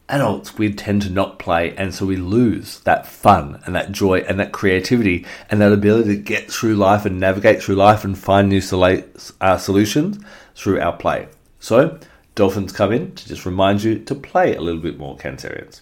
[0.09, 4.19] adults, we tend to not play, and so we lose that fun and that joy
[4.19, 8.17] and that creativity and that ability to get through life and navigate through life and
[8.17, 8.61] find new
[9.41, 10.23] uh, solutions
[10.55, 11.27] through our play.
[11.59, 11.99] So,
[12.35, 15.81] dolphins come in to just remind you to play a little bit more, Cancerians.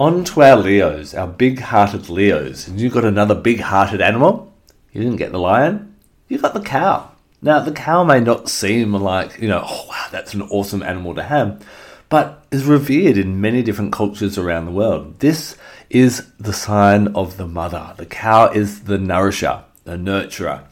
[0.00, 2.66] On to our Leos, our big hearted Leos.
[2.66, 4.52] And you got another big hearted animal.
[4.92, 5.94] You didn't get the lion,
[6.26, 7.12] you got the cow.
[7.40, 11.14] Now, the cow may not seem like, you know, oh wow, that's an awesome animal
[11.14, 11.64] to have
[12.10, 15.20] but is revered in many different cultures around the world.
[15.20, 15.56] This
[15.88, 17.94] is the sign of the mother.
[17.96, 20.64] The cow is the nourisher, the nurturer.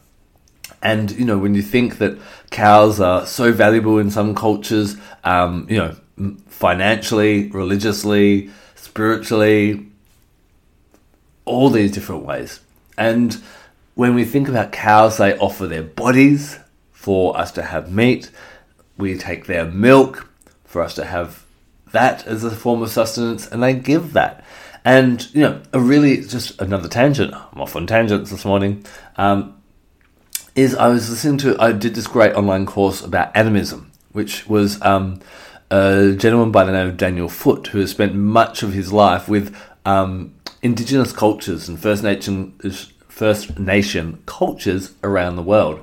[0.82, 2.18] And, you know, when you think that
[2.50, 5.96] cows are so valuable in some cultures, um, you know,
[6.48, 9.86] financially, religiously, spiritually,
[11.44, 12.60] all these different ways.
[12.96, 13.40] And
[13.94, 16.58] when we think about cows, they offer their bodies
[16.92, 18.30] for us to have meat.
[18.96, 20.28] We take their milk
[20.64, 21.44] for us to have
[21.92, 24.44] that as a form of sustenance, and they give that.
[24.84, 28.84] And, you know, a really, just another tangent, I'm off on tangents this morning,
[29.16, 29.60] um,
[30.54, 34.80] is I was listening to, I did this great online course about animism, which was
[34.82, 35.20] um,
[35.70, 39.28] a gentleman by the name of Daniel Foor, who has spent much of his life
[39.28, 39.54] with
[39.84, 42.52] um, indigenous cultures and First Nation,
[43.08, 45.82] First Nation cultures around the world.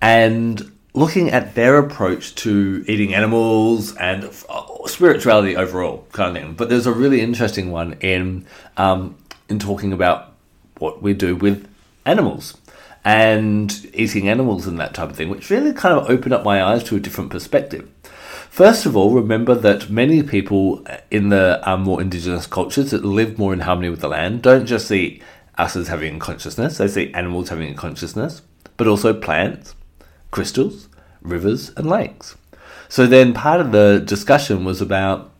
[0.00, 6.54] And looking at their approach to eating animals and uh, spirituality overall, kind of thing.
[6.54, 9.16] But there's a really interesting one in um,
[9.48, 10.32] in talking about
[10.78, 11.68] what we do with
[12.04, 12.56] animals
[13.04, 16.62] and eating animals and that type of thing, which really kind of opened up my
[16.62, 17.88] eyes to a different perspective.
[18.58, 23.38] First of all, remember that many people in the um, more indigenous cultures that live
[23.38, 25.22] more in harmony with the land don't just see
[25.56, 28.42] us as having consciousness, they see animals having consciousness,
[28.76, 29.76] but also plants,
[30.32, 30.88] crystals,
[31.22, 32.36] rivers, and lakes.
[32.88, 35.30] So then part of the discussion was about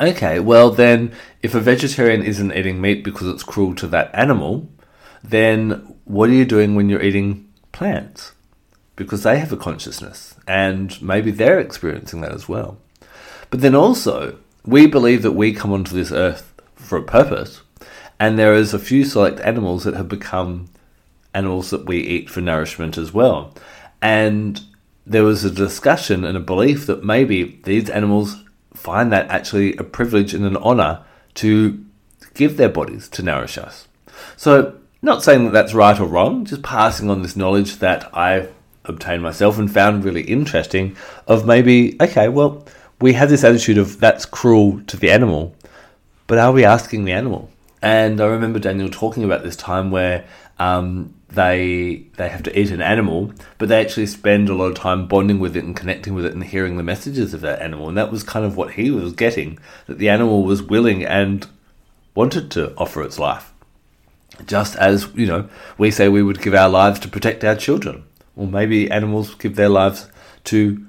[0.00, 1.12] okay, well, then
[1.44, 4.68] if a vegetarian isn't eating meat because it's cruel to that animal,
[5.22, 8.32] then what are you doing when you're eating plants?
[8.96, 12.76] Because they have a consciousness and maybe they're experiencing that as well.
[13.50, 14.36] But then also,
[14.66, 17.62] we believe that we come onto this earth for a purpose,
[18.18, 20.68] and there is a few select animals that have become
[21.32, 23.54] animals that we eat for nourishment as well.
[24.02, 24.60] And
[25.06, 28.42] there was a discussion and a belief that maybe these animals
[28.74, 31.84] find that actually a privilege and an honor to
[32.34, 33.86] give their bodies to nourish us.
[34.36, 38.48] So, not saying that that's right or wrong, just passing on this knowledge that I
[38.90, 42.66] obtained myself and found really interesting of maybe, okay, well,
[43.00, 45.54] we have this attitude of that's cruel to the animal,
[46.26, 47.48] but are we asking the animal?
[47.80, 50.26] And I remember Daniel talking about this time where
[50.58, 54.74] um, they they have to eat an animal, but they actually spend a lot of
[54.74, 57.88] time bonding with it and connecting with it and hearing the messages of that animal.
[57.88, 61.46] And that was kind of what he was getting that the animal was willing and
[62.14, 63.52] wanted to offer its life.
[64.46, 68.04] Just as, you know, we say we would give our lives to protect our children.
[68.40, 70.08] Or maybe animals give their lives
[70.44, 70.82] to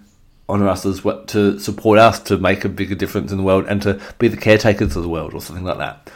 [0.47, 3.82] honor us as to support us to make a bigger difference in the world and
[3.82, 6.10] to be the caretakers of the world or something like that.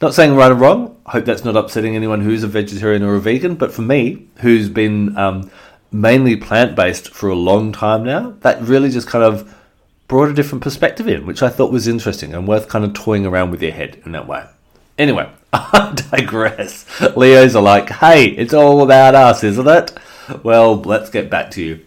[0.00, 0.96] Not saying right or wrong.
[1.04, 3.56] I hope that's not upsetting anyone who's a vegetarian or a vegan.
[3.56, 5.50] But for me, who's been um,
[5.92, 9.54] mainly plant based for a long time now, that really just kind of
[10.06, 13.26] brought a different perspective in, which I thought was interesting and worth kind of toying
[13.26, 14.46] around with your head in that way.
[14.96, 16.86] Anyway, I digress.
[17.16, 19.92] Leos are like, hey, it's all about us, isn't it?
[20.42, 21.84] Well, let's get back to you.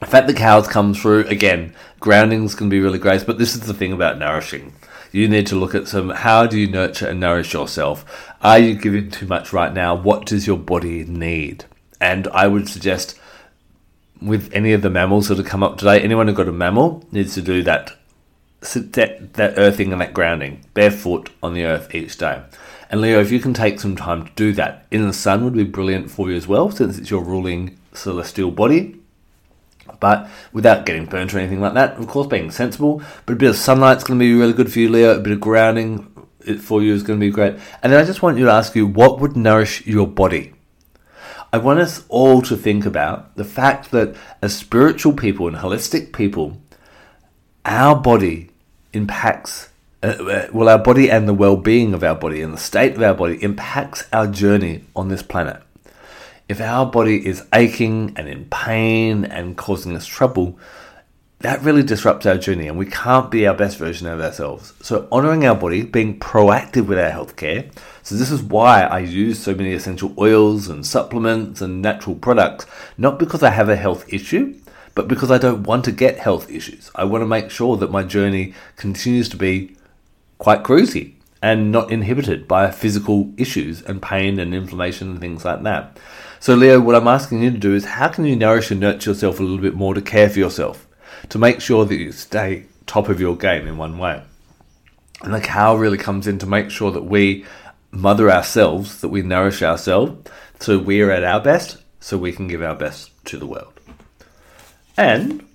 [0.00, 3.62] The fact the cows come through, again, grounding's can be really great, but this is
[3.62, 4.72] the thing about nourishing
[5.12, 8.32] you need to look at some how do you nurture and nourish yourself?
[8.42, 9.94] Are you giving too much right now?
[9.94, 11.64] What does your body need?
[12.00, 13.18] And I would suggest
[14.22, 17.04] with any of the mammals that have come up today, anyone who got a mammal
[17.10, 17.96] needs to do that
[18.74, 22.42] that, that earthing and that grounding, barefoot on the earth each day.
[22.90, 25.54] And Leo, if you can take some time to do that in the sun would
[25.54, 29.00] be brilliant for you as well, since it's your ruling celestial body
[29.98, 31.98] but without getting burnt or anything like that.
[31.98, 34.78] Of course, being sensible, but a bit of sunlight's going to be really good for
[34.78, 35.16] you, Leo.
[35.16, 36.06] A bit of grounding
[36.60, 37.56] for you is going to be great.
[37.82, 40.54] And then I just want you to ask you, what would nourish your body?
[41.52, 46.12] I want us all to think about the fact that as spiritual people and holistic
[46.12, 46.60] people,
[47.64, 48.50] our body
[48.92, 49.69] impacts,
[50.02, 52.94] uh, uh well, our body and the well being of our body and the state
[52.94, 55.62] of our body impacts our journey on this planet
[56.50, 60.58] if our body is aching and in pain and causing us trouble,
[61.38, 64.72] that really disrupts our journey and we can't be our best version of ourselves.
[64.82, 67.72] So, honoring our body, being proactive with our healthcare.
[68.02, 72.66] So, this is why I use so many essential oils and supplements and natural products,
[72.98, 74.58] not because I have a health issue,
[74.96, 76.90] but because I don't want to get health issues.
[76.96, 79.76] I want to make sure that my journey continues to be
[80.40, 81.12] quite cruisy
[81.42, 85.98] and not inhibited by physical issues and pain and inflammation and things like that.
[86.40, 89.10] So, Leo, what I'm asking you to do is how can you nourish and nurture
[89.10, 90.86] yourself a little bit more to care for yourself,
[91.28, 94.22] to make sure that you stay top of your game in one way?
[95.22, 97.44] And the cow really comes in to make sure that we
[97.90, 102.62] mother ourselves, that we nourish ourselves, so we're at our best, so we can give
[102.62, 103.78] our best to the world.
[104.96, 105.46] And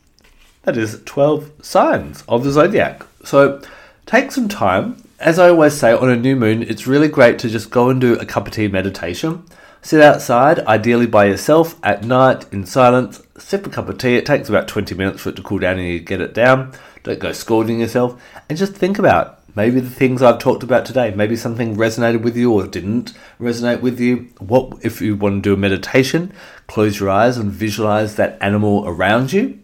[0.62, 3.04] that is 12 signs of the zodiac.
[3.24, 3.62] So
[4.06, 5.02] take some time.
[5.20, 8.00] As I always say, on a new moon, it's really great to just go and
[8.00, 9.44] do a cup of tea meditation.
[9.82, 14.16] Sit outside, ideally by yourself, at night, in silence, sip a cup of tea.
[14.16, 16.74] It takes about 20 minutes for it to cool down and you get it down.
[17.04, 18.22] Don't go scalding yourself.
[18.50, 21.14] And just think about maybe the things I've talked about today.
[21.16, 24.30] Maybe something resonated with you or didn't resonate with you.
[24.40, 26.34] What if you want to do a meditation?
[26.68, 29.60] Close your eyes and visualize that animal around you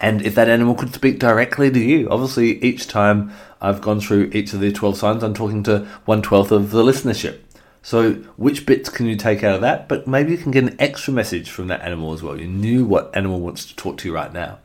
[0.00, 2.08] and if that animal could speak directly to you.
[2.10, 6.22] Obviously, each time I've gone through each of the 12 signs, I'm talking to one
[6.22, 7.40] twelfth of the listenership.
[7.82, 9.88] So, which bits can you take out of that?
[9.88, 12.36] But maybe you can get an extra message from that animal as well.
[12.36, 14.58] You knew what animal wants to talk to you right now.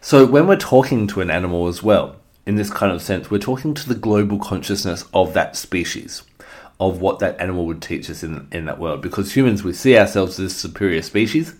[0.00, 2.16] So, when we're talking to an animal as well,
[2.46, 6.24] in this kind of sense, we're talking to the global consciousness of that species,
[6.80, 9.02] of what that animal would teach us in, in that world.
[9.02, 11.54] Because humans, we see ourselves as superior species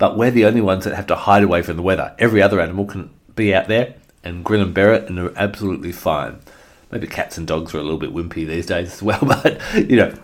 [0.00, 2.14] but we're the only ones that have to hide away from the weather.
[2.18, 5.92] Every other animal can be out there and grin and bear it, and they're absolutely
[5.92, 6.40] fine.
[6.90, 9.96] Maybe cats and dogs are a little bit wimpy these days as well, but you
[9.96, 10.14] know,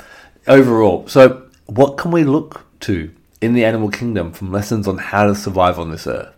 [0.47, 1.07] overall.
[1.07, 3.11] So, what can we look to
[3.43, 6.35] in the animal kingdom from lessons on how to survive on this earth?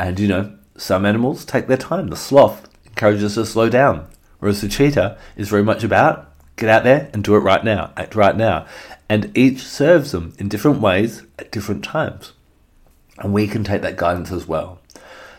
[0.00, 2.08] And you know, some animals take their time.
[2.08, 4.08] The sloth encourages us to slow down,
[4.40, 7.92] whereas the cheetah is very much about get out there and do it right now,
[7.96, 8.66] act right now.
[9.08, 12.32] And each serves them in different ways at different times
[13.22, 14.78] and we can take that guidance as well.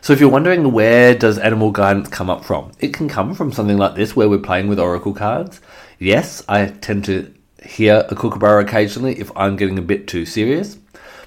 [0.02, 3.54] So if you're wondering where does animal guidance come up from, it can come from
[3.54, 5.62] something like this where we're playing with oracle cards.
[6.00, 10.78] Yes, I tend to hear a kookaburra occasionally if I'm getting a bit too serious.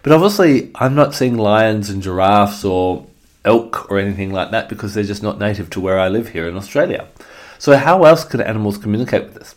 [0.03, 3.07] But obviously, I'm not seeing lions and giraffes or
[3.45, 6.47] elk or anything like that because they're just not native to where I live here
[6.47, 7.09] in Australia.
[7.59, 9.55] So, how else can animals communicate with us?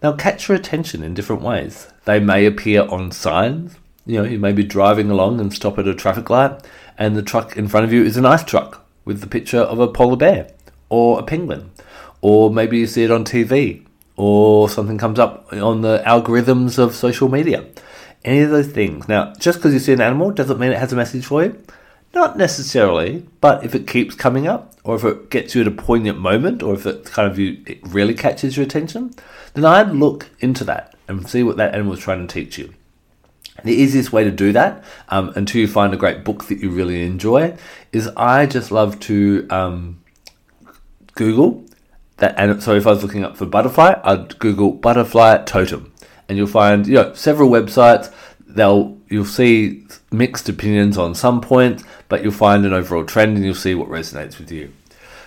[0.00, 1.88] They'll catch your attention in different ways.
[2.04, 3.76] They may appear on signs,
[4.06, 6.60] you know, you may be driving along and stop at a traffic light,
[6.98, 9.78] and the truck in front of you is an ice truck with the picture of
[9.78, 10.50] a polar bear
[10.88, 11.70] or a penguin,
[12.20, 13.84] or maybe you see it on TV,
[14.16, 17.64] or something comes up on the algorithms of social media.
[18.24, 19.08] Any of those things.
[19.08, 21.62] Now, just because you see an animal doesn't mean it has a message for you.
[22.14, 25.72] Not necessarily, but if it keeps coming up, or if it gets you at a
[25.72, 29.14] poignant moment, or if it kind of you it really catches your attention,
[29.54, 32.72] then I'd look into that and see what that animal is trying to teach you.
[33.62, 36.70] The easiest way to do that, um, until you find a great book that you
[36.70, 37.56] really enjoy,
[37.92, 40.02] is I just love to um,
[41.14, 41.64] Google
[42.16, 42.34] that.
[42.36, 45.92] And so if I was looking up for butterfly, I'd Google butterfly totem,
[46.28, 48.12] and you'll find you know several websites.
[48.46, 53.44] They'll you'll see mixed opinions on some points, but you'll find an overall trend, and
[53.44, 54.72] you'll see what resonates with you.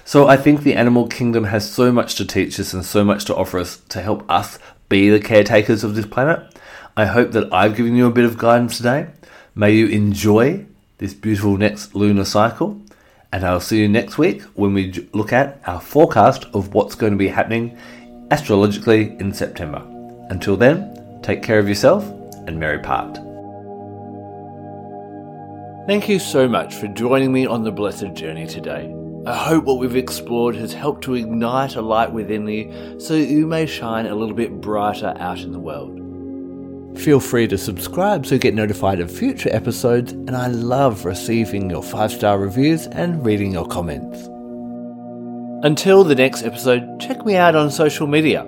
[0.03, 3.25] So I think the animal kingdom has so much to teach us and so much
[3.25, 4.59] to offer us to help us
[4.89, 6.56] be the caretakers of this planet.
[6.97, 9.05] I hope that I've given you a bit of guidance today.
[9.53, 10.65] May you enjoy
[10.97, 12.81] this beautiful next lunar cycle,
[13.31, 17.11] and I'll see you next week when we look at our forecast of what's going
[17.11, 17.77] to be happening
[18.31, 19.83] astrologically in September.
[20.31, 22.03] Until then, take care of yourself
[22.47, 23.17] and merry part.
[25.85, 28.91] Thank you so much for joining me on the blessed journey today.
[29.27, 33.45] I hope what we've explored has helped to ignite a light within you so you
[33.45, 36.06] may shine a little bit brighter out in the world.
[36.97, 41.69] Feel free to subscribe so you get notified of future episodes, and I love receiving
[41.69, 44.27] your five star reviews and reading your comments.
[45.65, 48.43] Until the next episode, check me out on social media.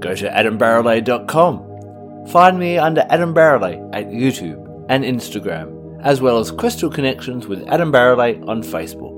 [0.00, 2.26] Go to adambarralet.com.
[2.28, 7.66] Find me under Adam Barralet at YouTube and Instagram, as well as Crystal Connections with
[7.68, 9.14] Adam Barralet on Facebook.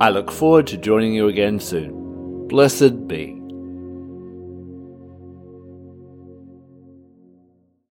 [0.00, 2.46] I look forward to joining you again soon.
[2.48, 3.37] Blessed be.